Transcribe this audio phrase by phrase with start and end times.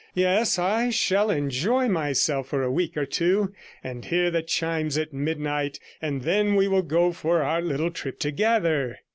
[0.15, 3.53] Yes; I shall enjoy myself for a week or two,
[3.83, 8.17] and hear the chimes at midnight, and then we will go for our little trip
[8.17, 8.97] together.'